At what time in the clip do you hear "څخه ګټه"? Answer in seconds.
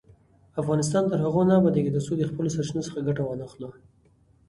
2.87-3.21